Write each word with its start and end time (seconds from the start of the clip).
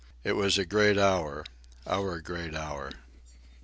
It 0.23 0.31
was 0.33 0.57
a 0.57 0.65
great 0.65 0.97
hour—our 0.97 2.21
great 2.21 2.55
hour. 2.55 2.91